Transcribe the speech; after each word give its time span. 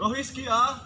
Rohis 0.00 0.32
Kia. 0.32 0.80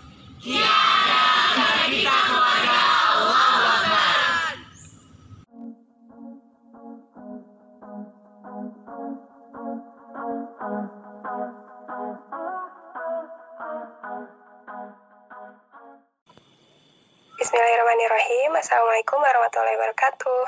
Bismillahirrahmanirrahim. 17.38 18.50
Assalamualaikum 18.58 19.22
warahmatullahi 19.22 19.78
wabarakatuh. 19.78 20.42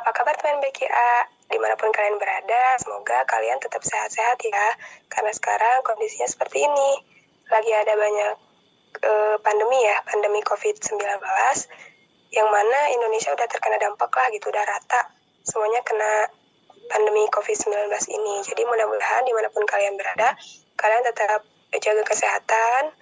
Apa 0.00 0.10
kabar 0.16 0.32
teman 0.40 0.64
BKA? 0.64 1.28
Di 1.44 1.60
mana 1.60 1.76
pun 1.76 1.92
kalian 1.92 2.16
berada, 2.16 2.80
semoga 2.80 3.28
kalian 3.28 3.60
tetap 3.60 3.84
sehat-sehat 3.84 4.40
ya. 4.48 4.80
Karena 5.12 5.36
sekarang 5.36 5.84
kondisinya 5.84 6.24
seperti 6.24 6.64
ini 6.64 7.12
Lagi 7.50 7.72
ada 7.72 7.92
banyak 7.96 8.34
eh, 9.02 9.36
pandemi 9.42 9.78
ya, 9.82 9.96
pandemi 10.06 10.40
COVID-19 10.44 11.00
Yang 12.32 12.48
mana 12.48 12.78
Indonesia 12.94 13.30
udah 13.34 13.46
terkena 13.48 13.78
dampak 13.80 14.12
lah 14.12 14.28
gitu, 14.30 14.52
udah 14.52 14.64
rata 14.66 15.10
Semuanya 15.42 15.82
kena 15.82 16.28
pandemi 16.86 17.26
COVID-19 17.32 17.90
ini 18.14 18.34
Jadi 18.46 18.62
mudah-mudahan 18.62 19.26
di 19.26 19.32
mana 19.34 19.48
pun 19.50 19.66
kalian 19.66 19.98
berada 19.98 20.36
Kalian 20.78 21.02
tetap 21.02 21.42
jaga 21.72 22.02
kesehatan 22.04 22.92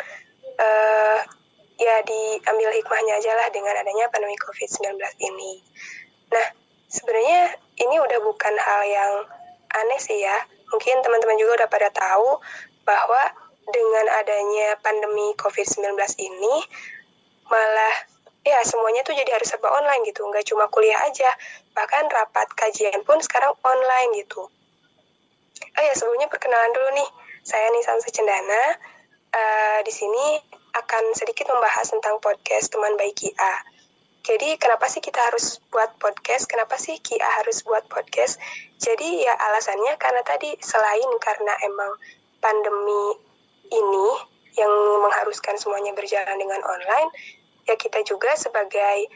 eh 0.61 1.21
ya 1.81 1.97
diambil 2.05 2.69
hikmahnya 2.77 3.17
aja 3.17 3.33
lah 3.33 3.49
dengan 3.49 3.73
adanya 3.73 4.13
pandemi 4.13 4.37
COVID-19 4.37 5.01
ini. 5.25 5.65
Nah, 6.29 6.47
sebenarnya 6.93 7.57
ini 7.81 7.97
udah 7.97 8.21
bukan 8.21 8.55
hal 8.61 8.83
yang 8.85 9.13
aneh 9.73 9.97
sih 9.97 10.21
ya. 10.21 10.37
Mungkin 10.69 11.01
teman-teman 11.01 11.41
juga 11.41 11.65
udah 11.65 11.69
pada 11.73 11.89
tahu 11.89 12.37
bahwa 12.85 13.23
dengan 13.73 14.07
adanya 14.23 14.79
pandemi 14.83 15.35
COVID-19 15.39 15.95
ini 16.21 16.55
malah 17.51 17.97
ya 18.47 18.59
semuanya 18.65 19.05
tuh 19.05 19.13
jadi 19.13 19.31
harus 19.33 19.49
serba 19.51 19.71
online 19.71 20.07
gitu. 20.07 20.23
Nggak 20.27 20.47
cuma 20.49 20.67
kuliah 20.71 20.99
aja, 21.05 21.31
bahkan 21.75 22.07
rapat 22.09 22.51
kajian 22.55 23.03
pun 23.03 23.19
sekarang 23.23 23.55
online 23.65 24.11
gitu. 24.21 24.49
Oh 25.61 25.83
ya, 25.85 25.93
sebelumnya 25.95 26.27
perkenalan 26.27 26.73
dulu 26.73 26.89
nih. 26.97 27.09
Saya 27.45 27.69
Nisan 27.73 28.01
Secendana. 28.01 28.63
Eh, 29.31 29.81
di 29.87 29.93
sini 29.95 30.43
akan 30.75 31.15
sedikit 31.15 31.51
membahas 31.51 31.87
tentang 31.87 32.19
podcast 32.19 32.75
teman 32.75 32.99
baik 32.99 33.15
Kia. 33.15 33.55
Jadi 34.21 34.61
kenapa 34.61 34.85
sih 34.91 35.01
kita 35.01 35.17
harus 35.17 35.63
buat 35.73 35.97
podcast? 35.97 36.45
Kenapa 36.51 36.77
sih 36.77 36.99
Kia 37.01 37.25
harus 37.41 37.65
buat 37.65 37.87
podcast? 37.89 38.37
Jadi 38.77 39.25
ya 39.25 39.33
alasannya 39.33 39.97
karena 39.97 40.23
tadi 40.27 40.51
selain 40.61 41.11
karena 41.23 41.55
emang 41.65 41.93
pandemi 42.43 43.30
ini 43.71 44.09
yang 44.59 44.73
mengharuskan 45.01 45.57
semuanya 45.57 45.95
berjalan 45.95 46.37
dengan 46.37 46.61
online, 46.67 47.11
ya 47.65 47.79
kita 47.79 48.03
juga 48.03 48.35
sebagai 48.35 49.09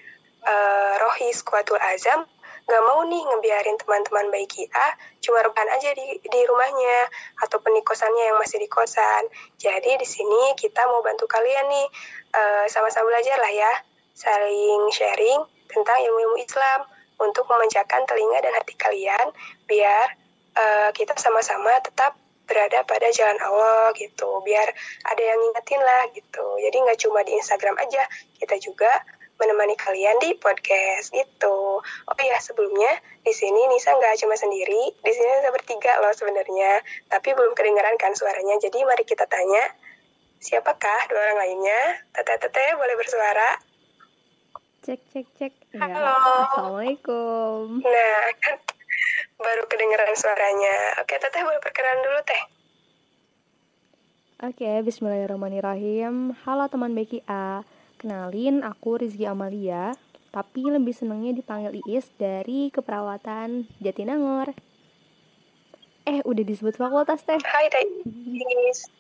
rohis 1.01 1.41
kuatul 1.41 1.81
azam 1.81 2.29
nggak 2.65 2.83
mau 2.89 3.05
nih 3.05 3.21
ngebiarin 3.21 3.77
teman-teman 3.77 4.33
baik 4.33 4.49
Kia 4.49 4.87
cuma 5.21 5.45
rebahan 5.45 5.69
aja 5.77 5.93
di, 5.93 6.17
di 6.17 6.41
rumahnya 6.49 7.13
ataupun 7.45 7.77
di 7.77 7.85
kosannya 7.85 8.33
yang 8.33 8.41
masih 8.41 8.57
di 8.57 8.69
kosan. 8.73 9.29
Jadi 9.61 10.01
di 10.01 10.07
sini 10.09 10.57
kita 10.57 10.81
mau 10.89 11.05
bantu 11.05 11.29
kalian 11.29 11.69
nih 11.69 11.87
eh, 12.33 12.65
sama-sama 12.73 13.13
belajar 13.13 13.37
lah 13.37 13.53
ya, 13.53 13.73
saling 14.17 14.89
sharing 14.97 15.45
tentang 15.69 15.99
ilmu-ilmu 16.09 16.41
Islam 16.41 16.89
untuk 17.21 17.45
memanjakan 17.53 18.09
telinga 18.09 18.41
dan 18.41 18.53
hati 18.57 18.75
kalian 18.81 19.27
biar 19.69 20.17
eh, 20.57 20.91
kita 20.97 21.13
sama-sama 21.21 21.77
tetap 21.85 22.17
berada 22.45 22.85
pada 22.85 23.09
jalan 23.11 23.41
Allah 23.41 23.93
gitu 23.97 24.41
biar 24.45 24.69
ada 25.09 25.23
yang 25.23 25.39
ngingetin 25.41 25.81
lah 25.81 26.03
gitu 26.13 26.47
jadi 26.61 26.77
nggak 26.77 26.99
cuma 27.01 27.21
di 27.25 27.33
Instagram 27.37 27.77
aja 27.81 28.05
kita 28.41 28.57
juga 28.61 28.91
menemani 29.35 29.75
kalian 29.75 30.23
di 30.23 30.39
podcast 30.39 31.11
itu. 31.11 31.83
Oh 31.83 32.17
iya, 32.23 32.39
sebelumnya 32.39 33.03
di 33.27 33.35
sini 33.35 33.67
Nisa 33.67 33.95
nggak 33.95 34.23
cuma 34.23 34.39
sendiri, 34.39 34.95
di 34.95 35.13
sini 35.13 35.31
Nisa 35.41 35.51
bertiga 35.51 35.99
loh 35.99 36.15
sebenarnya, 36.15 36.81
tapi 37.11 37.35
belum 37.35 37.53
kedengaran 37.59 37.99
kan 37.99 38.15
suaranya. 38.15 38.55
Jadi 38.63 38.79
mari 38.87 39.03
kita 39.03 39.27
tanya, 39.27 39.75
siapakah 40.39 41.11
dua 41.11 41.19
orang 41.31 41.39
lainnya? 41.43 41.81
Teteh-teteh 42.15 42.79
boleh 42.79 42.95
bersuara? 42.95 43.51
Cek 44.85 45.01
cek 45.11 45.27
cek. 45.41 45.53
Ya. 45.75 45.81
Halo. 45.83 46.15
Assalamualaikum. 46.45 47.81
Nah, 47.81 48.21
kan 48.39 48.55
baru 49.39 49.67
kedengaran 49.67 50.15
suaranya. 50.15 51.03
Oke, 51.03 51.19
teteh 51.19 51.43
boleh 51.43 51.59
perkenalan 51.59 52.03
dulu 52.03 52.21
teh. 52.23 52.43
Oke, 54.45 54.71
Bismillahirrahmanirrahim. 54.85 56.37
Halo 56.45 56.69
teman 56.69 56.93
BKA. 56.93 57.65
Kenalin, 57.99 58.63
aku 58.63 59.01
Rizky 59.01 59.25
Amalia. 59.25 59.97
Tapi 60.35 60.67
lebih 60.67 60.91
senengnya 60.91 61.31
dipanggil 61.31 61.79
Iis 61.87 62.11
dari 62.19 62.69
keperawatan 62.75 63.71
Jatinangor. 63.79 64.51
Eh, 66.05 66.21
udah 66.27 66.45
disebut 66.45 66.77
fakultas 66.77 67.25
teh. 67.25 67.39
Hai 67.41 67.71
teh. 67.71 67.87
Iis. 68.05 68.91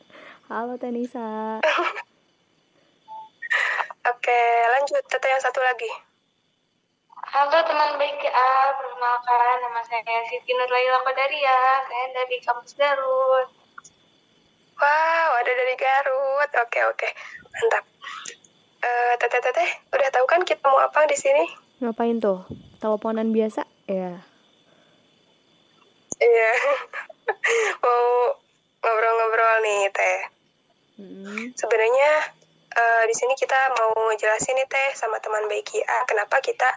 Halo 0.48 0.78
Tenisa. 0.78 1.60
Oke, 4.12 4.40
lanjut 4.78 5.02
teteh 5.10 5.30
yang 5.32 5.42
satu 5.42 5.60
lagi. 5.60 6.13
Halo 7.34 7.66
teman 7.66 7.98
baik 7.98 8.22
A, 8.30 8.78
perkenalkan 8.78 9.56
nama 9.66 9.82
saya 9.82 10.22
Siti 10.30 10.54
Nurlaila 10.54 11.02
Kodaria, 11.02 11.82
saya 11.82 12.06
dari 12.14 12.38
kampus 12.38 12.78
Garut. 12.78 13.50
Wow, 14.78 15.30
ada 15.42 15.50
dari 15.50 15.74
Garut. 15.74 16.50
Oke, 16.62 16.78
oke. 16.86 17.08
Mantap. 17.50 17.90
Eh, 18.86 19.14
teteh-teteh, 19.18 19.66
udah 19.90 20.08
tahu 20.14 20.30
kan 20.30 20.46
kita 20.46 20.62
mau 20.62 20.78
apa 20.78 21.10
di 21.10 21.18
sini? 21.18 21.42
Ngapain 21.82 22.22
tuh? 22.22 22.46
Teleponan 22.78 23.34
biasa? 23.34 23.66
Ya. 23.90 24.22
Iya. 26.22 26.52
mau 27.82 28.06
ngobrol-ngobrol 28.78 29.54
nih, 29.66 29.82
Teh. 29.90 30.20
Mm, 31.02 31.50
Sebenarnya 31.58 32.10
eh, 32.78 33.02
di 33.10 33.14
sini 33.18 33.34
kita 33.34 33.74
mau 33.74 33.90
jelasin 34.14 34.54
nih, 34.54 34.70
Teh, 34.70 34.94
sama 34.94 35.18
teman 35.18 35.50
baik 35.50 35.66
Kia, 35.66 35.98
kenapa 36.06 36.38
kita 36.38 36.70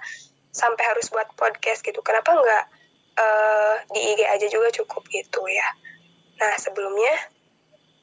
sampai 0.58 0.84
harus 0.90 1.14
buat 1.14 1.30
podcast 1.38 1.86
gitu. 1.86 2.02
Kenapa 2.02 2.34
nggak 2.34 2.64
eh, 3.22 3.76
di 3.94 4.00
IG 4.18 4.20
aja 4.26 4.48
juga 4.50 4.74
cukup 4.74 5.06
gitu 5.14 5.46
ya. 5.46 5.70
Nah, 6.42 6.54
sebelumnya, 6.58 7.14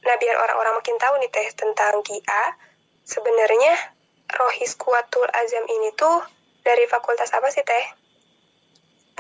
nah 0.03 0.15
biar 0.19 0.39
orang-orang 0.39 0.79
makin 0.79 0.99
tahu 0.99 1.19
nih, 1.23 1.31
Teh, 1.31 1.49
tentang 1.55 2.03
Kia, 2.07 2.43
sebenarnya 3.07 3.75
Rohis 4.31 4.75
Kuatul 4.75 5.27
Azam 5.31 5.67
ini 5.71 5.95
tuh 5.95 6.23
dari 6.67 6.87
fakultas 6.91 7.31
apa 7.31 7.51
sih, 7.51 7.63
Teh? 7.63 7.87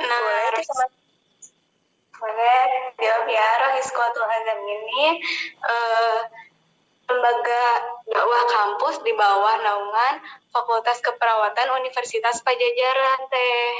Nah, 0.02 0.18
Boleh, 0.50 0.62
sama 0.66 0.86
boleh 2.14 2.62
jawab 2.98 3.26
ya, 3.30 3.48
Rohis 3.62 3.88
Kuatul 3.94 4.26
Azam 4.26 4.58
ini 4.66 5.22
eh, 5.62 6.18
lembaga 7.06 7.64
dakwah 8.14 8.42
kampus 8.46 9.02
di 9.02 9.10
bawah 9.12 9.58
naungan 9.58 10.22
Fakultas 10.48 11.02
Keperawatan 11.02 11.66
Universitas 11.74 12.38
Pajajaran, 12.40 13.26
Teh. 13.26 13.74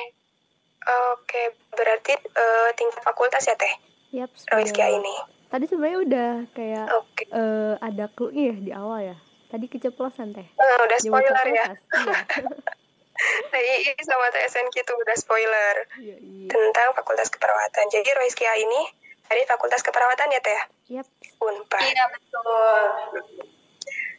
Oke, 1.15 1.43
berarti 1.71 2.13
eh, 2.13 2.69
tingkat 2.75 3.01
fakultas 3.01 3.47
ya, 3.47 3.55
Teh? 3.55 3.75
Yap, 4.13 4.31
Rohis 4.51 4.69
Kia 4.69 4.85
spoiler. 4.85 5.01
ini. 5.01 5.15
Tadi 5.49 5.65
sebenarnya 5.65 5.99
udah 6.01 6.31
kayak 6.51 6.87
Oke. 6.93 7.23
eh, 7.25 7.75
ada 7.79 8.05
clue 8.09 8.35
ya 8.35 8.55
di 8.55 8.71
awal 8.71 9.01
ya. 9.05 9.17
Tadi 9.47 9.71
keceplosan 9.71 10.35
teh. 10.35 10.43
Eh, 10.43 10.77
udah 10.83 10.99
spoiler 10.99 11.47
ya. 11.49 11.71
fakultas. 11.71 11.79
TII 13.55 13.95
sama 14.03 14.27
TSNQ 14.29 14.75
itu 14.75 14.93
udah 14.93 15.15
spoiler 15.15 15.75
Iya. 15.95 16.19
Iya, 16.19 16.19
iya. 16.19 16.49
tentang 16.51 16.91
Fakultas 16.93 17.31
Keperawatan. 17.31 17.87
Jadi 17.87 18.11
Rohis 18.13 18.35
Kia 18.35 18.51
ini 18.59 18.83
dari 19.25 19.47
Fakultas 19.47 19.81
Keperawatan 19.81 20.35
ya, 20.35 20.41
Teh? 20.43 20.61
Yap. 20.91 21.07
Unpad. 21.39 21.81
Iya, 21.81 22.05
betul. 22.11 22.83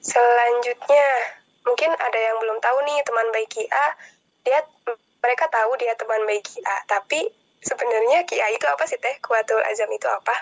Selanjutnya, 0.06 1.08
mungkin 1.66 1.90
ada 1.98 2.20
yang 2.22 2.38
belum 2.38 2.62
tahu 2.62 2.78
nih 2.86 3.02
teman 3.02 3.28
baik 3.34 3.50
Kia, 3.50 3.86
dia 4.46 4.62
mereka 5.26 5.50
tahu 5.50 5.74
dia 5.82 5.98
teman 5.98 6.22
baik 6.30 6.46
Kia, 6.46 6.76
tapi 6.86 7.26
sebenarnya 7.66 8.22
Kia 8.30 8.46
itu 8.54 8.66
apa 8.70 8.86
sih 8.86 9.02
Teh? 9.02 9.18
Kuatul 9.26 9.66
Azam 9.66 9.90
itu 9.90 10.06
apa? 10.06 10.36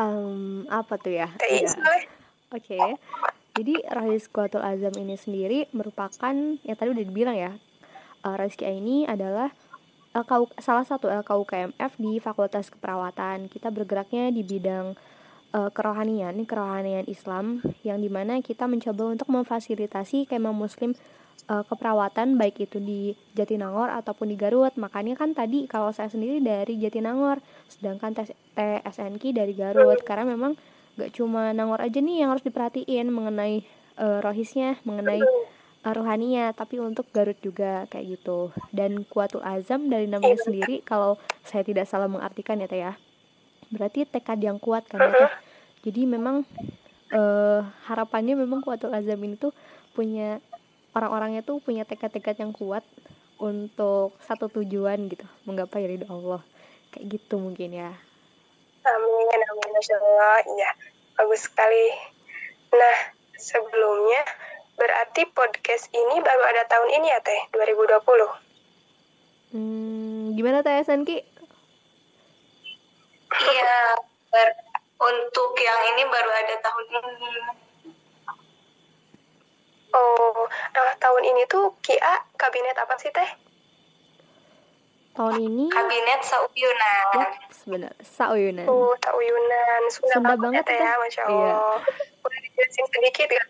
Em, 0.00 0.64
apa 0.72 0.96
tuh 0.96 1.12
ya? 1.12 1.28
TI 1.36 1.68
Iya. 1.68 1.72
Oke. 2.56 2.80
Jadi 3.56 3.74
Rahis 3.88 4.28
Kuatul 4.32 4.64
Azam 4.64 4.96
ini 4.96 5.16
sendiri 5.20 5.68
merupakan 5.76 6.32
yang 6.60 6.76
tadi 6.76 6.88
udah 6.92 7.04
dibilang 7.04 7.36
ya. 7.36 7.52
Uh, 8.24 8.48
Kia 8.48 8.72
ini 8.72 9.04
adalah 9.04 9.52
LKU, 10.16 10.48
salah 10.56 10.88
satu 10.88 11.12
LKUKMF 11.12 11.92
di 12.00 12.16
Fakultas 12.24 12.72
Keperawatan. 12.72 13.52
Kita 13.52 13.68
bergeraknya 13.68 14.32
di 14.32 14.40
bidang 14.40 14.96
uh, 15.56 15.70
kerohanian, 15.72 16.36
kerohanian 16.44 17.08
Islam 17.08 17.64
yang 17.80 18.04
di 18.04 18.12
mana 18.12 18.44
kita 18.44 18.68
mencoba 18.68 19.08
untuk 19.08 19.32
memfasilitasi 19.32 20.28
kemah 20.28 20.52
muslim 20.52 20.92
uh, 21.48 21.64
keperawatan 21.64 22.36
baik 22.36 22.68
itu 22.68 22.76
di 22.76 23.16
Jatinangor 23.32 23.88
ataupun 23.88 24.28
di 24.28 24.36
Garut. 24.36 24.76
Makanya 24.76 25.16
kan 25.16 25.32
tadi 25.32 25.64
kalau 25.64 25.90
saya 25.96 26.12
sendiri 26.12 26.44
dari 26.44 26.76
Jatinangor, 26.76 27.40
sedangkan 27.72 28.12
TSNK 28.54 29.24
dari 29.32 29.56
Garut. 29.56 30.04
Karena 30.04 30.36
memang 30.36 30.54
gak 31.00 31.16
cuma 31.16 31.52
nangor 31.56 31.80
aja 31.80 31.98
nih 32.00 32.24
yang 32.24 32.32
harus 32.32 32.44
diperhatiin 32.44 33.08
mengenai 33.12 33.64
uh, 34.00 34.20
rohisnya 34.24 34.80
mengenai 34.88 35.20
uh, 35.84 35.92
rohaninya 35.92 36.52
tapi 36.56 36.80
untuk 36.80 37.08
Garut 37.12 37.38
juga 37.40 37.88
kayak 37.88 38.20
gitu. 38.20 38.52
Dan 38.72 39.08
kuatul 39.08 39.44
azam 39.44 39.88
dari 39.88 40.04
namanya 40.04 40.36
sendiri 40.40 40.84
kalau 40.84 41.16
saya 41.44 41.64
tidak 41.64 41.88
salah 41.88 42.08
mengartikan 42.08 42.60
ya 42.60 42.68
teh 42.68 42.80
ya. 42.80 42.92
Berarti 43.66 44.06
tekad 44.06 44.38
yang 44.38 44.62
kuat 44.62 44.86
kan 44.86 45.02
ya 45.02 45.10
teh 45.10 45.45
jadi 45.86 46.02
memang 46.02 46.42
uh, 47.14 47.62
harapannya 47.86 48.34
memang 48.34 48.58
kuatul 48.58 48.90
azam 48.90 49.22
ini 49.22 49.38
tuh 49.38 49.54
punya 49.94 50.42
orang-orangnya 50.98 51.46
tuh 51.46 51.62
punya 51.62 51.86
tekad-tekad 51.86 52.42
yang 52.42 52.50
kuat 52.50 52.82
untuk 53.38 54.18
satu 54.18 54.50
tujuan 54.50 55.06
gitu 55.06 55.22
menggapai 55.46 55.86
ridho 55.86 56.10
Allah. 56.10 56.42
Kayak 56.90 57.22
gitu 57.22 57.38
mungkin 57.38 57.70
ya. 57.70 57.94
Amin 58.82 59.26
amin 59.30 59.78
Allah. 59.78 60.42
Iya 60.42 60.70
bagus 61.14 61.46
sekali. 61.46 61.86
Nah 62.74 62.98
sebelumnya 63.38 64.26
berarti 64.74 65.22
podcast 65.30 65.86
ini 65.94 66.18
baru 66.18 66.42
ada 66.50 66.66
tahun 66.66 66.90
ini 67.00 67.08
ya 67.14 67.20
teh? 67.24 67.40
2020 67.54 69.56
hmm, 69.56 70.36
gimana 70.36 70.60
teh 70.60 70.84
Sanki? 70.84 71.24
Iya 73.36 73.76
untuk 75.06 75.50
yang 75.62 75.80
ini 75.94 76.02
baru 76.10 76.30
ada 76.30 76.54
tahun 76.62 76.86
ini 76.90 77.30
Oh, 79.96 80.44
nah 80.76 80.92
tahun 81.00 81.22
ini 81.24 81.48
tuh 81.48 81.72
Kia 81.80 82.20
kabinet 82.36 82.76
apa 82.76 83.00
sih 83.00 83.08
teh? 83.08 83.30
Tahun 85.16 85.40
ini 85.40 85.72
kabinet 85.72 86.20
Sauyunan. 86.20 87.06
Ya, 87.16 87.28
sebenar 87.48 87.92
Sauyunan. 88.04 88.68
Oh, 88.68 88.92
Sauyunan. 89.00 89.82
Sunda, 89.88 90.12
Sunda 90.20 90.34
banget 90.36 90.68
ya, 90.68 91.00
Masya 91.00 91.22
iya. 91.24 91.32
Allah. 91.32 91.80
Iya. 91.80 91.96
Boleh 92.20 92.38
dijelasin 92.44 92.86
sedikit 92.92 93.28
ya? 93.32 93.44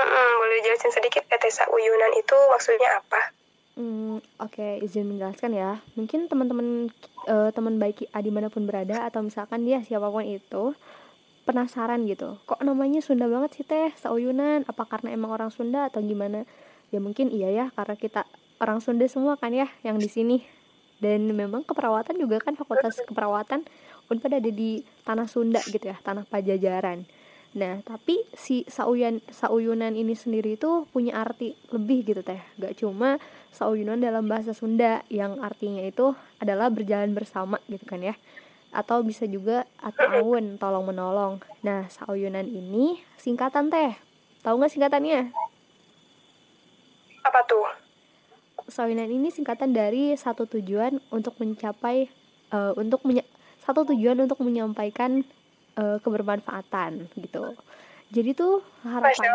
Mm 0.00 0.06
-mm, 0.08 0.28
boleh 0.40 0.54
dijelasin 0.64 0.92
sedikit 0.96 1.22
ya 1.28 1.36
teh 1.36 1.52
Sauyunan 1.52 2.12
itu 2.16 2.36
maksudnya 2.48 2.96
apa? 2.96 3.20
Hmm, 3.76 4.24
oke, 4.40 4.56
okay, 4.56 4.80
izin 4.80 5.12
menjelaskan 5.12 5.52
ya. 5.52 5.80
Mungkin 5.92 6.32
teman-teman 6.32 6.88
uh, 7.28 7.50
teman 7.52 7.76
baik 7.76 8.08
Adi 8.14 8.30
mana 8.32 8.48
pun 8.48 8.64
berada 8.64 9.04
atau 9.04 9.20
misalkan 9.20 9.66
dia 9.66 9.82
siapa 9.84 10.08
pun 10.08 10.24
itu 10.24 10.72
penasaran 11.44 12.06
gitu. 12.06 12.38
Kok 12.46 12.62
namanya 12.62 13.02
Sunda 13.02 13.26
banget 13.26 13.60
sih 13.60 13.64
teh? 13.66 13.90
Sauyunan 13.98 14.64
apa 14.64 14.86
karena 14.86 15.12
emang 15.12 15.34
orang 15.34 15.50
Sunda 15.50 15.90
atau 15.90 16.00
gimana? 16.00 16.46
Ya 16.94 17.02
mungkin 17.02 17.28
iya 17.34 17.50
ya 17.50 17.66
karena 17.74 17.96
kita 17.98 18.24
orang 18.62 18.78
Sunda 18.78 19.04
semua 19.10 19.34
kan 19.36 19.50
ya 19.50 19.66
yang 19.82 19.98
di 19.98 20.06
sini. 20.06 20.38
Dan 21.00 21.32
memang 21.32 21.64
keperawatan 21.64 22.20
juga 22.20 22.44
kan 22.44 22.52
fakultas 22.54 23.00
keperawatan 23.08 23.64
Unpad 24.10 24.42
ada 24.42 24.50
di 24.52 24.84
tanah 25.06 25.30
Sunda 25.30 25.64
gitu 25.64 25.86
ya 25.88 25.96
tanah 26.02 26.28
Pajajaran 26.28 27.08
nah 27.50 27.82
tapi 27.82 28.22
si 28.38 28.62
Sauyan 28.70 29.18
Sauyunan 29.26 29.98
ini 29.98 30.14
sendiri 30.14 30.54
itu 30.54 30.86
punya 30.94 31.18
arti 31.18 31.58
lebih 31.74 32.06
gitu 32.06 32.22
teh 32.22 32.38
gak 32.62 32.78
cuma 32.78 33.18
Sauyunan 33.50 33.98
dalam 33.98 34.30
bahasa 34.30 34.54
Sunda 34.54 35.02
yang 35.10 35.42
artinya 35.42 35.82
itu 35.82 36.14
adalah 36.38 36.70
berjalan 36.70 37.10
bersama 37.10 37.58
gitu 37.66 37.82
kan 37.82 37.98
ya 37.98 38.14
atau 38.70 39.02
bisa 39.02 39.26
juga 39.26 39.66
ataun 39.82 40.54
tolong 40.56 40.86
menolong. 40.86 41.42
Nah, 41.66 41.90
sauyunan 41.90 42.46
ini 42.46 43.02
singkatan 43.18 43.66
teh. 43.66 43.98
Tahu 44.40 44.54
nggak 44.56 44.72
singkatannya? 44.72 45.34
Apa 47.26 47.40
tuh? 47.50 47.66
Sauyunan 48.70 49.10
ini 49.10 49.34
singkatan 49.34 49.74
dari 49.74 50.14
satu 50.14 50.46
tujuan 50.46 51.02
untuk 51.10 51.34
mencapai 51.42 52.08
uh, 52.54 52.72
untuk 52.78 53.02
menye 53.02 53.26
satu 53.60 53.82
tujuan 53.92 54.16
untuk 54.22 54.40
menyampaikan 54.40 55.26
uh, 55.80 55.96
kebermanfaatan 56.04 57.08
gitu. 57.16 57.56
Jadi 58.12 58.36
tuh 58.36 58.60
harapannya 58.84 59.32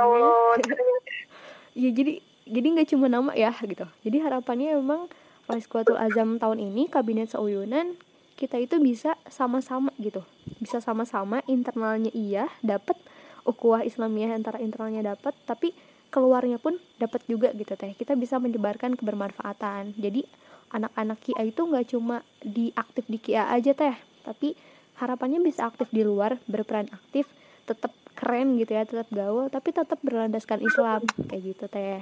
ya 1.81 1.89
jadi 1.89 2.21
jadi 2.45 2.67
nggak 2.77 2.89
cuma 2.93 3.09
nama 3.09 3.33
ya 3.33 3.51
gitu. 3.65 3.89
Jadi 4.05 4.17
harapannya 4.21 4.77
memang 4.77 5.09
Kuatul 5.45 5.97
Azam 5.97 6.41
tahun 6.41 6.57
ini 6.57 6.89
kabinet 6.89 7.33
sauyunan 7.33 7.97
kita 8.35 8.59
itu 8.59 8.77
bisa 8.77 9.17
sama-sama 9.29 9.89
gitu. 9.97 10.21
Bisa 10.61 10.83
sama-sama 10.83 11.41
internalnya 11.47 12.11
iya 12.11 12.51
dapat 12.61 12.97
ukuah 13.45 13.85
Islamiyah 13.85 14.35
antara 14.35 14.59
internalnya 14.59 15.15
dapat 15.15 15.33
tapi 15.47 15.71
keluarnya 16.11 16.59
pun 16.61 16.77
dapat 16.99 17.23
juga 17.29 17.53
gitu 17.55 17.73
teh. 17.77 17.95
Kita 17.95 18.13
bisa 18.17 18.41
menyebarkan 18.41 18.99
kebermanfaatan. 18.99 19.95
Jadi 19.95 20.25
anak-anak 20.73 21.17
Kia 21.23 21.41
itu 21.45 21.61
nggak 21.63 21.85
cuma 21.95 22.25
di 22.43 22.75
aktif 22.75 23.07
di 23.07 23.17
Kia 23.21 23.47
aja 23.47 23.71
teh. 23.71 23.95
Tapi 24.25 24.57
harapannya 24.99 25.43
bisa 25.43 25.67
aktif 25.67 25.91
di 25.91 26.01
luar 26.07 26.39
berperan 26.47 26.87
aktif 26.91 27.27
tetap 27.65 27.91
keren 28.15 28.55
gitu 28.55 28.77
ya 28.77 28.87
tetap 28.87 29.11
gaul 29.11 29.51
tapi 29.51 29.75
tetap 29.75 29.99
berlandaskan 29.99 30.63
Islam 30.63 31.03
kayak 31.27 31.41
gitu 31.43 31.65
teh 31.67 31.99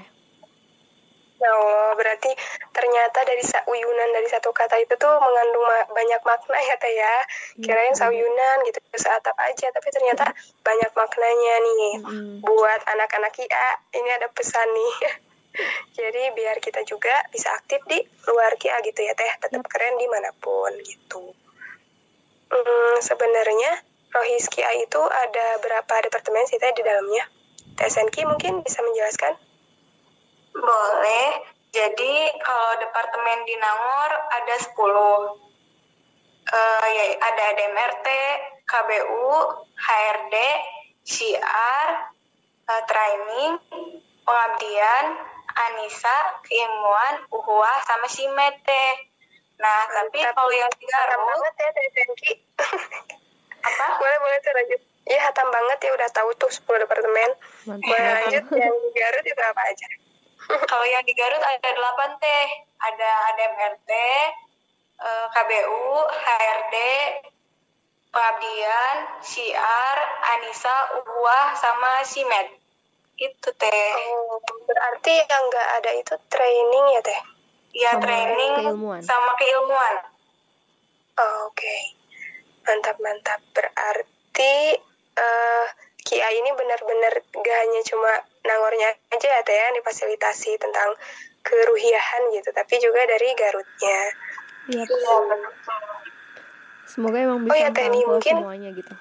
Ya 1.44 1.52
Allah, 1.52 1.92
berarti 2.00 2.32
ternyata 2.72 3.20
dari 3.28 3.44
sauyunan 3.44 4.10
dari 4.16 4.32
satu 4.32 4.56
kata 4.56 4.80
itu 4.80 4.96
tuh 4.96 5.12
mengandung 5.20 5.68
ma 5.68 5.84
banyak 5.92 6.22
makna 6.24 6.56
ya 6.56 6.76
Teh 6.80 6.94
ya. 6.96 7.16
Kirain 7.60 7.92
iya. 7.92 8.00
sauyunan 8.00 8.64
gitu 8.64 8.80
atap 9.04 9.36
aja, 9.44 9.68
tapi 9.76 9.92
ternyata 9.92 10.32
banyak 10.64 10.92
maknanya 10.96 11.56
nih. 11.60 11.94
Buat 12.40 12.88
anak-anak 12.96 13.36
IA, 13.44 13.70
ini 13.92 14.10
ada 14.16 14.32
pesan 14.32 14.72
nih. 14.72 14.96
Jadi 16.00 16.32
biar 16.32 16.64
kita 16.64 16.88
juga 16.88 17.12
bisa 17.28 17.52
aktif 17.60 17.84
di 17.92 18.00
luar 18.32 18.56
KIA 18.56 18.80
gitu 18.88 19.04
ya 19.04 19.12
Teh, 19.12 19.34
tetap 19.44 19.68
keren 19.68 20.00
di 20.00 20.08
mana 20.08 20.32
pun 20.40 20.72
gitu. 20.80 21.43
Hmm, 22.54 23.02
sebenarnya 23.02 23.82
Rohis 24.14 24.46
KIA 24.46 24.86
itu 24.86 25.02
ada 25.02 25.58
berapa 25.58 26.06
departemen 26.06 26.46
sih 26.46 26.62
di 26.62 26.84
dalamnya? 26.86 27.26
TSNK 27.74 28.30
mungkin 28.30 28.62
bisa 28.62 28.86
menjelaskan? 28.86 29.34
Boleh. 30.54 31.50
Jadi 31.74 32.14
kalau 32.46 32.78
departemen 32.78 33.50
di 33.50 33.58
Nangor 33.58 34.12
ada 34.30 34.56
10. 34.62 34.70
Uh, 34.70 35.34
eh, 36.54 36.88
ya, 36.94 37.06
ada 37.26 37.46
DMRT, 37.58 38.08
KBU, 38.70 39.30
HRD, 39.74 40.36
CR, 41.02 41.88
uh, 42.70 42.82
training, 42.86 43.58
pengabdian, 44.22 45.06
Anissa, 45.58 46.18
keilmuan, 46.46 47.26
uhuah, 47.34 47.82
sama 47.90 48.06
Simete. 48.06 49.13
Nah, 49.62 49.80
tapi 49.90 50.18
kalau 50.34 50.54
yang 50.54 50.72
di 50.76 50.86
Garut... 50.90 51.20
banget 51.24 51.54
ya, 51.60 51.70
Teh 51.72 51.86
Apa? 53.68 53.86
Boleh, 53.96 54.18
boleh, 54.20 54.40
lanjut. 54.44 54.82
Iya, 55.04 55.20
hatam 55.20 55.48
banget 55.52 55.78
ya, 55.84 55.92
udah 55.96 56.10
tahu 56.16 56.30
tuh 56.40 56.52
10 56.52 56.84
departemen. 56.88 57.30
Mantap. 57.68 57.88
Boleh 57.88 58.12
lanjut, 58.24 58.44
yang 58.56 58.76
di 58.76 58.90
Garut 58.96 59.26
itu 59.28 59.42
apa 59.44 59.62
aja? 59.68 59.88
Kalau 60.72 60.86
yang 60.88 61.04
di 61.04 61.14
Garut 61.16 61.44
ada 61.44 61.70
delapan 61.72 62.10
teh, 62.20 62.46
ada 62.80 63.10
ADMRT, 63.32 63.92
eh, 65.00 65.26
KBU, 65.32 65.88
HRD, 66.08 66.76
pengabdian, 68.14 68.96
CR, 69.20 69.98
Anissa, 70.38 70.76
Uwah, 71.04 71.56
sama 71.56 72.04
Simet. 72.08 72.48
Itu 73.20 73.50
teh. 73.56 73.92
Oh, 74.08 74.40
berarti 74.68 75.14
yang 75.24 75.44
nggak 75.52 75.70
ada 75.84 75.92
itu 76.00 76.16
training 76.32 76.86
ya 76.96 77.02
teh? 77.04 77.22
Iya 77.74 77.98
training 77.98 78.54
keilmuan. 78.62 79.02
sama 79.02 79.34
keilmuan. 79.36 79.96
Oh, 81.14 81.50
Oke, 81.50 81.62
okay. 81.62 81.82
mantap 82.66 82.98
mantap. 83.02 83.42
Berarti 83.54 84.78
uh, 85.18 85.66
Kia 86.04 86.28
ini 86.36 86.52
benar-benar 86.54 87.14
gak 87.32 87.58
hanya 87.64 87.82
cuma 87.88 88.12
nangornya 88.44 88.92
aja 89.16 89.28
ya 89.40 89.42
teh 89.48 89.56
yang 89.56 89.76
difasilitasi 89.80 90.60
tentang 90.60 90.92
keruhiahan 91.44 92.22
gitu 92.36 92.50
tapi 92.52 92.76
juga 92.84 93.08
dari 93.08 93.32
Garutnya 93.36 94.00
iya 94.68 94.84
semoga 96.84 97.18
emang 97.20 97.48
bisa 97.48 97.56
oh, 97.56 97.58
ya, 97.60 97.70
teh, 97.72 97.88
mungkin 97.88 98.36
semuanya 98.44 98.70
gitu 98.76 98.94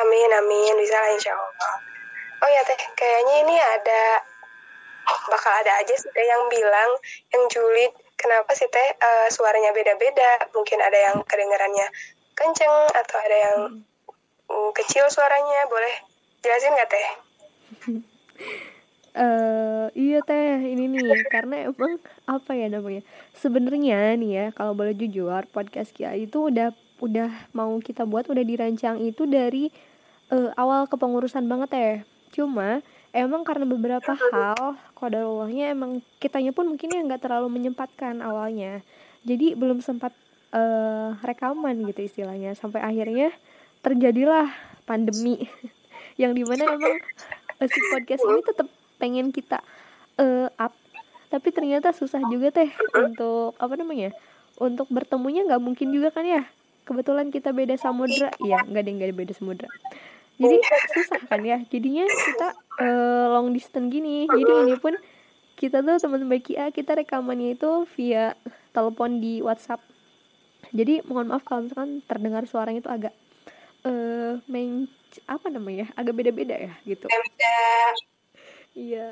amin 0.00 0.30
amin 0.40 0.74
bisa 0.80 0.96
lah 0.96 1.10
insya 1.12 1.32
Allah 1.36 1.74
oh 2.40 2.48
ya 2.48 2.62
teh 2.64 2.80
kayaknya 2.96 3.34
ini 3.44 3.56
ada 3.60 4.02
bakal 5.30 5.52
ada 5.62 5.72
aja 5.80 5.94
sih 5.94 6.10
teh 6.10 6.26
yang 6.26 6.48
bilang 6.50 6.90
yang 7.34 7.44
julid 7.50 7.92
kenapa 8.16 8.50
sih 8.52 8.68
teh 8.68 8.88
uh, 8.98 9.28
suaranya 9.32 9.72
beda-beda? 9.72 10.50
Mungkin 10.54 10.78
ada 10.80 10.98
yang 10.98 11.16
kedengarannya 11.24 11.86
kenceng 12.36 12.76
atau 12.94 13.16
ada 13.20 13.36
yang 13.36 13.58
hmm. 14.48 14.70
kecil 14.76 15.08
suaranya. 15.08 15.66
Boleh 15.70 15.94
jelasin 16.44 16.74
nggak 16.76 16.90
teh? 16.90 17.08
Uh, 19.16 19.86
iya 20.08 20.20
teh 20.22 20.60
ini 20.70 20.86
nih 20.90 21.26
karena 21.32 21.70
emang 21.70 21.98
apa 22.28 22.52
ya 22.56 22.68
namanya? 22.68 23.02
Sebenarnya 23.34 24.14
nih 24.18 24.30
ya 24.30 24.46
kalau 24.54 24.76
boleh 24.76 24.94
jujur 24.96 25.46
podcast 25.50 25.92
Kia 25.96 26.14
itu 26.14 26.52
udah 26.52 26.72
udah 27.00 27.32
mau 27.56 27.72
kita 27.80 28.04
buat 28.04 28.28
udah 28.28 28.44
dirancang 28.44 29.00
itu 29.00 29.24
dari 29.24 29.72
uh, 30.30 30.52
awal 30.54 30.86
kepengurusan 30.86 31.48
banget 31.48 31.70
ya 31.72 31.92
cuma 32.30 32.84
emang 33.10 33.42
karena 33.42 33.66
beberapa 33.66 34.12
hal 34.14 34.78
kodarullahnya 34.94 35.74
emang 35.74 36.02
kitanya 36.22 36.54
pun 36.54 36.70
mungkin 36.70 36.90
ya 36.90 37.00
nggak 37.02 37.22
terlalu 37.26 37.50
menyempatkan 37.50 38.22
awalnya. 38.22 38.82
Jadi 39.26 39.58
belum 39.58 39.82
sempat 39.84 40.14
uh, 40.54 41.18
rekaman 41.20 41.84
gitu 41.90 42.06
istilahnya. 42.06 42.54
Sampai 42.54 42.80
akhirnya 42.82 43.34
terjadilah 43.82 44.50
pandemi. 44.86 45.46
Yang 46.20 46.32
di 46.38 46.42
mana 46.46 46.62
emang 46.70 46.96
uh, 47.60 47.68
si 47.68 47.80
podcast 47.92 48.22
ini 48.24 48.40
tetap 48.46 48.68
pengen 49.00 49.34
kita 49.34 49.58
uh, 50.20 50.48
up. 50.58 50.74
Tapi 51.30 51.48
ternyata 51.54 51.94
susah 51.94 52.18
juga 52.26 52.50
teh 52.50 52.70
untuk 52.98 53.54
apa 53.62 53.74
namanya 53.78 54.10
untuk 54.58 54.90
bertemunya 54.90 55.46
nggak 55.46 55.62
mungkin 55.62 55.94
juga 55.94 56.10
kan 56.10 56.26
ya? 56.26 56.42
Kebetulan 56.82 57.30
kita 57.30 57.54
beda 57.54 57.78
samudra 57.78 58.34
iya 58.42 58.66
nggak 58.66 58.82
ada 58.82 58.88
yang 58.90 58.98
nggak 58.98 59.14
beda 59.14 59.32
samudra 59.36 59.70
jadi 60.40 60.56
susah 60.96 61.20
kan 61.28 61.40
ya. 61.44 61.60
Jadinya 61.68 62.08
kita 62.08 62.48
uh, 62.80 63.24
long 63.36 63.52
distance 63.52 63.92
gini. 63.92 64.24
Jadi 64.24 64.52
ini 64.64 64.74
pun 64.80 64.96
kita 65.60 65.84
tuh 65.84 66.00
teman 66.00 66.24
baik 66.24 66.48
Kia 66.48 66.72
kita 66.72 66.96
rekamannya 66.96 67.60
itu 67.60 67.84
via 67.92 68.32
telepon 68.72 69.20
di 69.20 69.44
WhatsApp. 69.44 69.84
Jadi 70.72 71.04
mohon 71.04 71.28
maaf 71.28 71.44
kalau 71.44 71.68
misalkan 71.68 72.00
terdengar 72.08 72.48
suaranya 72.48 72.80
itu 72.80 72.88
agak 72.88 73.14
uh, 73.84 74.40
main 74.48 74.88
apa 75.26 75.46
namanya 75.52 75.90
agak 76.00 76.16
beda-beda 76.16 76.56
ya 76.56 76.72
gitu. 76.88 77.04
Beda 77.10 77.60
iya. 78.72 79.06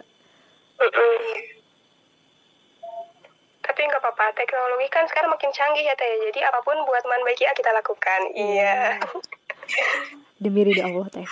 Tapi 3.69 3.81
nggak 3.85 4.01
apa-apa 4.01 4.33
teknologi 4.33 4.89
kan 4.89 5.05
sekarang 5.11 5.29
makin 5.29 5.53
canggih 5.53 5.85
ya 5.85 5.93
teh. 5.99 6.09
Jadi 6.33 6.41
apa 6.41 6.65
pun 6.65 6.79
buat 6.89 7.05
teman 7.05 7.21
baik 7.29 7.37
Kia 7.43 7.53
kita 7.53 7.75
lakukan. 7.77 8.21
Iya 8.33 8.97
demi 10.38 10.61
ridho 10.66 10.83
Allah 10.87 11.07
teh. 11.11 11.28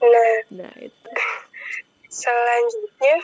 Nah. 0.00 0.36
Nah 0.64 0.72
itu. 0.80 1.08
Selanjutnya 2.10 3.16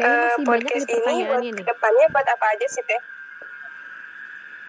kayaknya 0.00 0.16
eh, 0.16 0.32
masih 0.32 0.44
banyak 0.48 0.72
podcast 0.72 0.86
nih 0.88 0.96
ini 0.96 1.22
buat 1.28 1.42
nih. 1.44 1.52
ke 1.56 1.64
depannya 1.66 2.06
buat 2.12 2.26
apa 2.28 2.46
aja 2.56 2.66
sih 2.68 2.82
teh? 2.84 3.00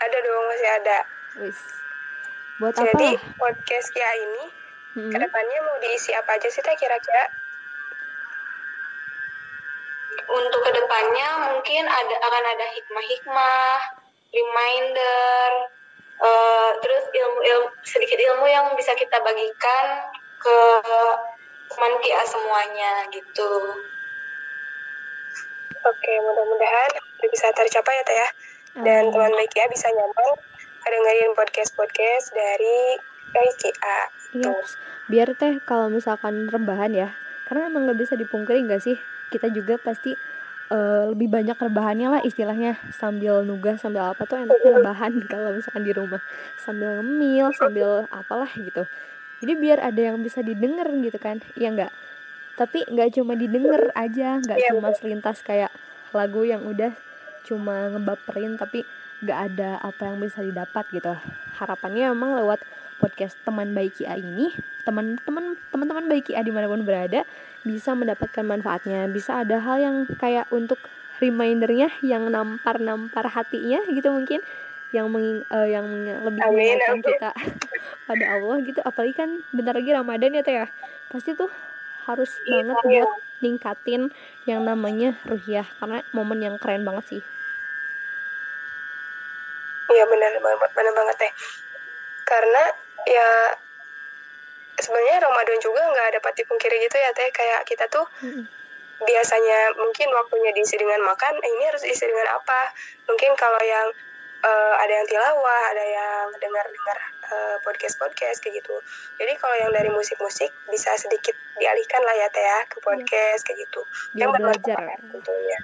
Ada 0.01 0.17
dong 0.19 0.45
masih 0.50 0.69
ada. 0.81 0.98
Wis. 1.45 1.60
Buat 2.60 2.74
apa 2.75 2.86
jadi 2.91 3.10
lah 3.15 3.24
podcast 3.39 3.88
Kia 3.95 4.12
ini 4.17 4.45
Hmm. 4.91 5.07
ke 5.07 5.17
depannya 5.24 5.60
mau 5.63 5.79
diisi 5.79 6.12
apa 6.12 6.36
aja 6.36 6.51
sih 6.51 6.60
teh 6.60 6.75
kira-kira? 6.75 7.24
Untuk 10.27 10.60
ke 10.67 10.71
depannya 10.75 11.48
mungkin 11.48 11.88
ada 11.88 12.15
akan 12.27 12.43
ada 12.43 12.65
hikmah-hikmah, 12.75 13.75
reminder, 14.36 15.50
eh, 16.22 16.70
terus 16.82 17.04
ilmu-ilmu 17.10 17.68
sedikit 17.82 18.18
ilmu 18.18 18.46
yang 18.46 18.72
bisa 18.78 18.94
kita 18.94 19.18
bagikan 19.25 19.86
ke 20.38 20.58
teman 21.72 21.94
Kia 22.04 22.22
semuanya 22.28 23.10
gitu. 23.10 23.51
Oke, 25.82 26.13
mudah-mudahan 26.22 26.92
bisa 27.25 27.50
tercapai 27.58 27.98
ya 27.98 28.04
Teh 28.06 28.18
ya. 28.18 28.30
Dan 28.72 29.10
Amin. 29.10 29.12
teman 29.12 29.34
baik 29.36 29.51
ya 29.51 29.66
bisa 29.68 29.90
nyaman 29.92 30.32
dengerin 30.82 31.32
podcast-podcast 31.38 32.34
dari 32.34 32.98
Baik 33.32 33.75
A. 33.80 34.00
Iya, 34.36 34.51
biar 35.08 35.30
teh 35.40 35.60
kalau 35.63 35.88
misalkan 35.88 36.51
rebahan 36.51 36.92
ya, 36.92 37.16
karena 37.48 37.72
emang 37.72 37.88
nggak 37.88 38.00
bisa 38.00 38.13
dipungkiri 38.20 38.63
nggak 38.68 38.84
sih, 38.84 39.00
kita 39.32 39.48
juga 39.51 39.80
pasti 39.80 40.16
eh, 40.72 41.04
lebih 41.12 41.28
banyak 41.28 41.60
rebahannya 41.60 42.08
lah 42.08 42.22
istilahnya. 42.24 42.80
Sambil 42.96 43.44
nugas 43.44 43.84
sambil 43.84 44.08
apa 44.16 44.24
tuh 44.24 44.40
enaknya 44.40 44.80
rebahan. 44.80 45.12
Kalau 45.32 45.51
misalkan 45.51 45.84
di 45.84 45.94
rumah. 45.94 46.22
Sambil 46.56 47.04
ngemil 47.04 47.51
sambil 47.60 48.08
apalah 48.10 48.50
gitu. 48.56 48.88
Jadi 49.42 49.54
biar 49.58 49.82
ada 49.82 50.01
yang 50.13 50.22
bisa 50.22 50.46
didengar 50.46 50.86
gitu 51.01 51.18
kan, 51.18 51.42
iya 51.58 51.74
nggak? 51.74 51.92
Tapi 52.62 52.86
nggak 52.86 53.18
cuma 53.18 53.34
didengar 53.34 53.90
aja, 53.98 54.38
nggak 54.38 54.58
Iya, 54.62 54.70
cuma 54.70 54.94
selintas 54.94 55.42
kayak 55.42 55.74
lagu 56.13 56.46
yang 56.46 56.62
udah 56.62 56.94
cuma 57.42 57.90
ngebaperin 57.90 58.54
tapi 58.54 58.86
nggak 59.25 59.40
ada 59.50 59.82
apa 59.82 60.13
yang 60.13 60.22
bisa 60.22 60.46
didapat 60.46 60.86
gitu. 60.94 61.18
Harapannya 61.58 62.13
emang 62.13 62.38
lewat 62.38 62.62
podcast 63.01 63.34
teman 63.42 63.74
baik 63.74 63.98
IA 63.98 64.22
ini 64.22 64.54
teman-teman 64.86 65.58
teman-teman 65.74 66.06
baik 66.06 66.30
IA 66.30 66.46
di 66.46 66.54
mana 66.54 66.70
pun 66.70 66.86
berada 66.86 67.25
bisa 67.62 67.94
mendapatkan 67.94 68.41
manfaatnya 68.41 69.06
bisa 69.08 69.46
ada 69.46 69.62
hal 69.62 69.77
yang 69.77 69.98
kayak 70.18 70.50
untuk 70.50 70.82
remindernya 71.22 71.94
yang 72.01 72.25
nampar-nampar 72.34 73.30
hatinya 73.30 73.86
gitu 73.94 74.10
mungkin 74.10 74.41
yang 74.91 75.08
meng, 75.08 75.46
eh, 75.48 75.68
yang 75.72 75.86
lebih 76.25 76.41
Amin, 76.41 76.75
mengingatkan 76.75 76.98
amin. 77.00 77.06
kita 77.06 77.30
pada 78.10 78.25
Allah 78.36 78.58
gitu 78.65 78.80
apalagi 78.82 79.13
kan 79.13 79.30
bentar 79.53 79.77
lagi 79.77 79.94
Ramadan 79.94 80.36
ya 80.36 80.44
teh 80.44 80.56
ya 80.58 80.68
pasti 81.08 81.38
tuh 81.38 81.48
harus 82.10 82.34
banget 82.44 82.75
Iya. 82.84 83.06
buat 83.06 83.12
ningkatin 83.41 84.01
yang 84.44 84.65
namanya 84.65 85.15
ruhiyah 85.24 85.65
karena 85.77 86.01
momen 86.12 86.41
yang 86.41 86.56
keren 86.58 86.82
banget 86.82 87.06
sih 87.08 87.22
Iya 89.91 90.08
benar 90.08 90.32
banget, 90.39 90.72
benar 90.72 90.94
banget 90.96 91.15
Teh. 91.20 91.32
Karena 92.24 92.63
ya 93.03 93.30
sebenarnya 94.82 95.22
Ramadan 95.22 95.58
juga 95.62 95.82
nggak 95.86 96.10
dapat 96.22 96.34
dipungkiri 96.44 96.78
gitu 96.84 96.98
ya 96.98 97.14
Teh. 97.14 97.30
Kayak 97.30 97.64
kita 97.70 97.86
tuh 97.88 98.06
Mm-mm. 98.26 98.46
biasanya 99.02 99.78
mungkin 99.78 100.10
waktunya 100.14 100.52
diisi 100.52 100.76
dengan 100.78 101.02
makan, 101.06 101.34
eh, 101.40 101.52
ini 101.58 101.64
harus 101.70 101.82
diisi 101.86 102.06
dengan 102.06 102.28
apa? 102.36 102.74
Mungkin 103.08 103.32
kalau 103.38 103.62
yang 103.62 103.88
eh, 104.42 104.74
ada 104.82 104.94
yang 104.94 105.06
tilawah, 105.06 105.62
ada 105.70 105.86
yang 105.86 106.26
dengar-dengar 106.42 106.98
eh, 107.32 107.56
podcast-podcast 107.62 108.42
kayak 108.42 108.66
gitu. 108.66 108.76
Jadi 109.22 109.34
kalau 109.38 109.56
yang 109.56 109.72
dari 109.72 109.90
musik-musik 109.94 110.50
bisa 110.68 110.98
sedikit 110.98 111.38
dialihkan 111.62 112.02
lah 112.02 112.16
ya 112.18 112.28
Teh 112.34 112.42
ya 112.42 112.60
ke 112.66 112.82
podcast 112.82 113.46
kayak 113.46 113.70
gitu. 113.70 113.82
biar 114.18 114.28
yang 114.28 114.32
belajar 114.34 114.78
bermanfaat 114.82 115.02
tentunya. 115.14 115.60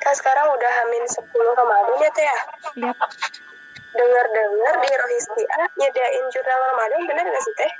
Kan 0.00 0.14
sekarang 0.16 0.48
udah 0.48 0.72
hamin 0.80 1.04
10 1.04 1.28
Ramadan 1.28 1.96
ya 2.00 2.10
Teh 2.14 2.24
ya? 2.24 2.38
Yap, 2.88 2.98
Dengar-dengar 3.90 4.74
di 4.80 4.90
Rohisti 4.94 5.44
A 5.50 5.62
nyediain 5.74 6.26
jurnal 6.30 6.60
Ramadan 6.74 7.00
bener 7.06 7.24
gak 7.26 7.42
sih 7.42 7.54
Teh? 7.58 7.72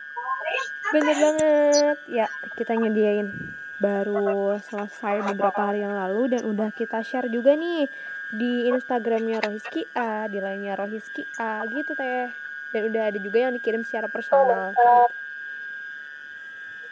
bener 0.91 1.15
banget 1.15 1.99
ya 2.11 2.27
kita 2.59 2.75
nyediain 2.75 3.31
baru 3.79 4.59
selesai 4.59 5.23
beberapa 5.33 5.71
hari 5.71 5.87
yang 5.87 5.95
lalu 5.95 6.37
dan 6.37 6.43
udah 6.45 6.75
kita 6.75 7.01
share 7.01 7.31
juga 7.31 7.55
nih 7.55 7.87
di 8.31 8.71
Instagramnya 8.71 9.43
Rohiski 9.43 9.89
A, 9.97 10.31
di 10.31 10.39
lainnya 10.39 10.79
Rohiski 10.79 11.27
A 11.41 11.67
gitu 11.67 11.97
teh. 11.99 12.31
Dan 12.71 12.87
udah 12.87 13.11
ada 13.11 13.19
juga 13.19 13.39
yang 13.43 13.53
dikirim 13.57 13.83
secara 13.83 14.07
personal. 14.07 14.71
Oh, 14.79 15.11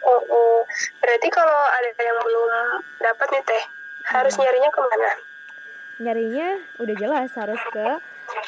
oh, 0.03 0.21
oh. 0.27 0.59
Berarti 0.99 1.31
kalau 1.31 1.55
ada 1.71 1.95
yang 1.95 2.19
belum 2.19 2.51
dapat 2.99 3.27
nih 3.31 3.43
Teh, 3.47 3.63
harus 4.11 4.35
nyarinya 4.35 4.67
ke 4.67 4.79
mana? 4.83 5.11
Nyarinya 6.03 6.49
udah 6.83 6.95
jelas 6.99 7.31
harus 7.39 7.61
ke 7.71 7.87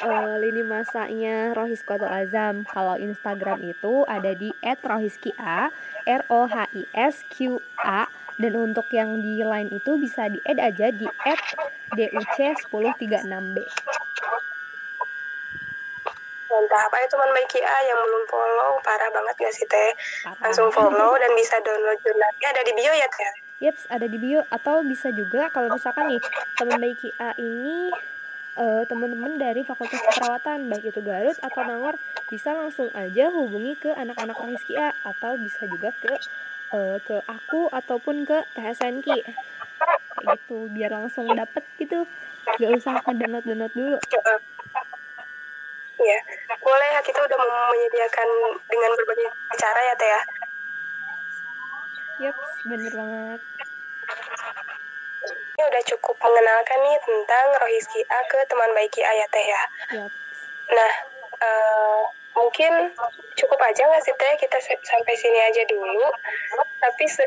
eh, 0.02 0.36
lini 0.42 0.66
masanya 0.66 1.54
Rohis 1.54 1.86
Koto 1.86 2.10
Azam. 2.10 2.66
Kalau 2.68 2.98
Instagram 2.98 3.62
itu 3.62 4.04
ada 4.10 4.34
di 4.34 4.50
@rohiskia, 4.62 5.70
R 6.06 6.22
O 6.28 6.50
H 6.50 6.68
I 6.74 6.84
S 6.98 7.22
Q 7.30 7.62
A 7.80 8.10
dan 8.42 8.54
untuk 8.58 8.90
yang 8.90 9.22
di 9.22 9.46
line 9.46 9.70
itu 9.70 10.02
bisa 10.02 10.26
di 10.26 10.42
add 10.44 10.58
aja 10.58 10.90
di 10.90 11.06
@duc1036b. 11.94 13.58
Mantap, 16.52 16.92
ayo 16.92 17.08
teman 17.08 17.32
baik 17.32 17.54
A 17.64 17.78
yang 17.88 18.00
belum 18.04 18.24
follow, 18.28 18.76
parah 18.84 19.08
banget 19.08 19.36
gak 19.40 19.54
sih 19.56 19.64
Teh? 19.72 19.92
Langsung 20.44 20.68
follow 20.76 21.16
dan 21.16 21.32
bisa 21.32 21.56
download 21.64 21.96
jurnalnya 22.04 22.48
ada 22.52 22.62
di 22.68 22.76
bio 22.76 22.92
ya 22.92 23.08
Teh? 23.08 23.32
Yaps, 23.62 23.88
ada 23.88 24.10
di 24.10 24.18
bio 24.20 24.44
atau 24.52 24.84
bisa 24.84 25.14
juga 25.16 25.48
kalau 25.54 25.72
misalkan 25.72 26.12
nih 26.12 26.22
teman 26.60 26.82
baik 26.82 27.00
A 27.24 27.32
ini 27.40 27.94
eh, 28.58 28.84
teman-teman 28.88 29.40
dari 29.40 29.64
Fakultas 29.64 30.02
Keperawatan 30.02 30.68
baik 30.68 30.92
itu 30.92 31.00
Garut 31.04 31.38
atau 31.40 31.62
Nangor 31.64 31.96
bisa 32.28 32.52
langsung 32.56 32.92
aja 32.92 33.32
hubungi 33.32 33.76
ke 33.80 33.92
anak-anak 33.96 34.36
Rohiski 34.36 34.76
A 34.76 34.92
atau 35.08 35.40
bisa 35.40 35.68
juga 35.68 35.96
ke 35.96 36.14
eh, 36.76 36.98
ke 37.04 37.16
aku 37.28 37.72
ataupun 37.72 38.28
ke 38.28 38.38
kayak 38.56 39.24
gitu 40.22 40.58
biar 40.72 40.92
langsung 40.94 41.28
dapet 41.32 41.64
gitu. 41.80 42.04
Gak 42.58 42.72
usah 42.74 43.00
download 43.06 43.46
download 43.46 43.74
dulu. 43.74 43.98
Iya, 46.02 46.20
boleh. 46.58 46.90
Ya 46.98 47.02
kita 47.06 47.20
udah 47.22 47.38
mau 47.38 47.70
menyediakan 47.70 48.28
dengan 48.66 48.92
berbagai 48.98 49.28
cara 49.54 49.80
ya 49.86 49.94
Teh 49.94 50.10
ya? 50.10 50.22
Yaps, 52.22 52.52
bener 52.70 52.94
banget 52.94 53.42
Udah 55.68 55.82
cukup 55.86 56.16
mengenalkan 56.22 56.80
nih 56.82 56.98
tentang 57.04 57.46
Rohiski 57.62 58.02
A 58.10 58.20
ke 58.26 58.40
teman 58.50 58.72
baik 58.74 58.96
A 59.02 59.12
ya 59.14 59.28
Teh 59.30 59.46
ya? 59.46 59.62
Nah, 60.72 60.92
eh, 61.42 62.00
mungkin 62.38 62.96
cukup 63.36 63.60
aja 63.62 63.82
nggak 63.86 64.04
sih 64.04 64.16
Teh 64.16 64.34
kita 64.40 64.58
sampai 64.62 65.14
sini 65.18 65.40
aja 65.42 65.64
dulu. 65.70 66.10
Tapi 66.82 67.06
se 67.06 67.26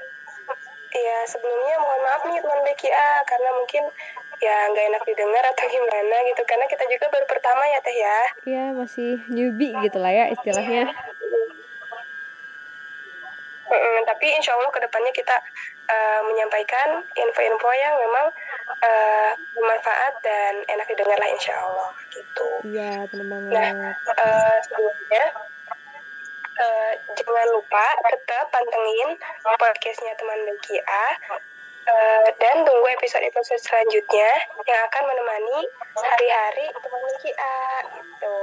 ya 0.95 1.19
sebelumnya 1.27 1.75
mohon 1.83 2.01
maaf 2.07 2.23
nih 2.23 2.39
teman 2.39 2.63
Becky 2.63 2.87
A 2.87 3.19
karena 3.27 3.51
mungkin 3.59 3.83
ya 4.39 4.57
nggak 4.71 4.85
enak 4.95 5.03
didengar 5.03 5.45
atau 5.51 5.67
gimana 5.67 6.17
gitu 6.31 6.43
karena 6.47 6.67
kita 6.71 6.87
juga 6.87 7.07
baru 7.11 7.27
pertama 7.27 7.63
ya 7.67 7.79
Teh 7.83 7.97
ya. 7.99 8.19
ya 8.47 8.65
masih 8.75 9.23
newbie 9.27 9.75
gitu 9.83 9.99
lah 9.99 10.15
ya 10.15 10.31
istilahnya 10.31 10.95
Mm-mm, 13.65 13.97
Tapi 14.07 14.27
insya 14.39 14.55
Allah 14.55 14.71
ke 14.71 14.81
depannya 14.87 15.11
kita 15.11 15.35
uh, 15.89 16.21
menyampaikan 16.25 17.05
info-info 17.17 17.71
yang 17.77 17.95
memang 18.01 18.27
uh, 18.83 19.31
bermanfaat 19.57 20.15
dan 20.25 20.53
enak 20.69 20.87
didengar 20.89 21.19
lah 21.19 21.31
insya 21.31 21.55
Allah 21.61 21.91
gitu. 22.13 22.49
Iya 22.69 23.05
benar 23.11 23.27
banget. 23.29 23.53
Nah 23.53 23.71
uh, 24.17 24.57
sebelumnya 24.65 25.25
uh, 26.61 26.93
jangan 27.17 27.49
lupa 27.53 27.87
tetap 28.11 28.45
pantengin 28.51 29.11
podcastnya 29.59 30.13
teman 30.17 30.41
Beki 30.49 30.79
A 30.85 31.07
uh, 31.89 32.27
dan 32.41 32.57
tunggu 32.65 32.87
episode-episode 33.01 33.61
selanjutnya 33.61 34.31
yang 34.65 34.81
akan 34.89 35.03
menemani 35.09 35.59
hari-hari 35.99 36.67
teman 36.73 37.01
Beki 37.13 37.33
A 37.37 37.59
gitu. 38.01 38.39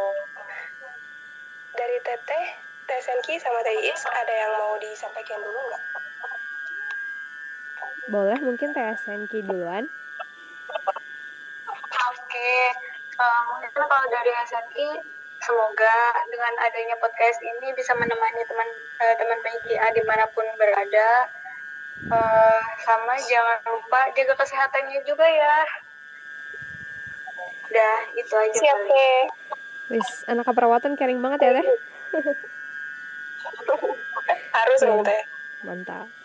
Dari 1.71 1.97
Teteh, 2.03 2.45
Teh 2.83 2.99
Senki 2.99 3.39
sama 3.39 3.63
Teh 3.63 3.79
Is 3.89 4.03
ada 4.03 4.33
yang 4.35 4.51
mau 4.59 4.75
disampaikan 4.77 5.39
dulu 5.39 5.55
nggak? 5.71 5.83
Boleh 8.09 8.37
mungkin 8.41 8.73
Teh 8.73 8.97
Senki 8.97 9.45
duluan. 9.45 9.85
Oke, 12.01 12.53
uh, 13.19 13.41
mungkin 13.53 13.69
kalau 13.75 14.07
dari 14.09 14.31
SNI 14.47 14.87
semoga 15.41 15.97
dengan 16.29 16.53
adanya 16.65 16.95
podcast 16.97 17.41
ini 17.41 17.73
bisa 17.77 17.93
menemani 17.97 18.41
teman 18.45 18.69
uh, 19.01 19.15
teman 19.17 19.39
baik 19.45 19.63
ya 19.69 19.85
di 19.93 20.01
mana 20.07 20.25
pun 20.33 20.45
berada. 20.57 21.29
Uh, 22.01 22.61
sama 22.81 23.13
jangan 23.29 23.61
lupa 23.69 24.09
jaga 24.17 24.33
kesehatannya 24.33 25.05
juga 25.05 25.27
ya. 25.27 25.57
Udah 27.69 27.97
itu 28.17 28.33
aja 28.33 28.57
siap 28.57 28.79
deh 28.89 29.21
wis 29.91 30.23
anak 30.31 30.47
keperawatan 30.47 30.95
caring 30.95 31.19
banget 31.19 31.39
ya 31.43 31.51
teh. 31.59 31.67
Harus 34.55 34.79
dong 34.79 35.03
teh. 35.03 35.21
Mantap 35.67 36.20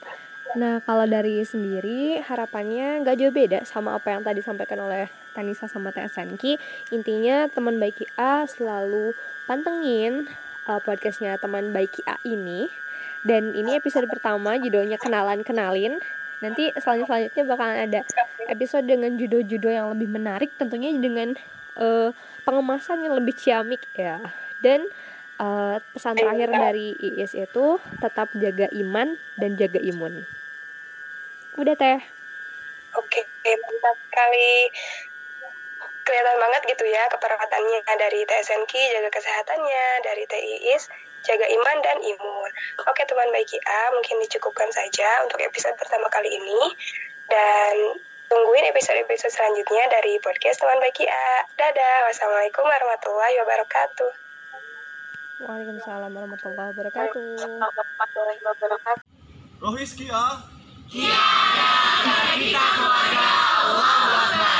Nah, 0.56 0.80
kalau 0.80 1.04
dari 1.04 1.44
sendiri 1.44 2.16
harapannya 2.24 3.04
nggak 3.04 3.16
jauh 3.20 3.28
beda 3.28 3.68
sama 3.68 3.92
apa 3.92 4.16
yang 4.16 4.24
tadi 4.24 4.40
disampaikan 4.40 4.80
oleh 4.88 5.12
Tanisa 5.36 5.68
sama 5.68 5.92
TSNK. 5.92 6.56
Intinya 6.96 7.44
teman 7.52 7.76
baik 7.76 8.08
A 8.16 8.48
selalu 8.48 9.12
pantengin 9.44 10.24
uh, 10.64 10.80
podcastnya 10.80 11.36
teman 11.36 11.76
baik 11.76 12.00
A 12.08 12.16
ini. 12.24 12.72
Dan 13.20 13.52
ini 13.52 13.76
episode 13.76 14.08
pertama 14.08 14.56
judulnya 14.56 14.96
kenalan 14.96 15.44
kenalin. 15.44 16.00
Nanti 16.40 16.72
selanjutnya 16.80 17.04
selanjutnya 17.04 17.44
bakalan 17.44 17.78
ada 17.92 18.00
episode 18.48 18.88
dengan 18.88 19.12
judul-judul 19.20 19.72
yang 19.76 19.92
lebih 19.92 20.08
menarik, 20.08 20.56
tentunya 20.56 20.88
dengan 20.96 21.36
uh, 21.76 22.16
pengemasan 22.48 23.04
yang 23.04 23.12
lebih 23.12 23.36
ciamik 23.36 23.84
ya. 23.92 24.24
Dan 24.64 24.88
uh, 25.36 25.84
pesan 25.92 26.16
terakhir 26.16 26.48
dari 26.48 26.96
IIS 26.96 27.36
itu 27.44 27.76
tetap 28.00 28.32
jaga 28.32 28.72
iman 28.72 29.20
dan 29.36 29.60
jaga 29.60 29.84
imun. 29.84 30.35
Udah 31.56 31.74
teh. 31.76 32.00
Oke, 32.96 33.20
mantap 33.44 33.96
sekali. 34.08 34.68
Kelihatan 36.06 36.36
banget 36.38 36.62
gitu 36.70 36.84
ya 36.86 37.02
keperawatannya 37.10 37.82
dari 37.98 38.22
TSNK 38.22 38.72
jaga 38.94 39.10
kesehatannya, 39.10 39.86
dari 40.06 40.24
TIIS 40.24 40.86
jaga 41.26 41.46
iman 41.50 41.76
dan 41.82 41.98
imun. 41.98 42.50
Oke 42.86 43.02
teman 43.02 43.28
baik 43.34 43.50
A, 43.66 43.90
mungkin 43.90 44.22
dicukupkan 44.22 44.70
saja 44.70 45.26
untuk 45.26 45.42
episode 45.42 45.74
pertama 45.74 46.06
kali 46.08 46.30
ini. 46.30 46.62
Dan 47.26 47.98
tungguin 48.30 48.70
episode-episode 48.70 49.34
selanjutnya 49.34 49.90
dari 49.90 50.22
podcast 50.22 50.62
teman 50.62 50.78
baik 50.78 51.02
A. 51.10 51.30
Dadah, 51.58 52.06
wassalamualaikum 52.06 52.62
warahmatullahi 52.62 53.34
wabarakatuh. 53.42 54.10
Waalaikumsalam 55.36 56.10
warahmatullahi 56.14 56.70
wabarakatuh. 56.72 57.24
warahmatullahi 57.42 58.40
wabarakatuh. 58.40 59.04
Rohis 59.60 59.92
Kia. 59.98 60.55
Tiada 60.86 61.74
dari 62.06 62.46
kita 62.46 62.62
keluarga 62.78 63.26
Allah. 63.58 64.55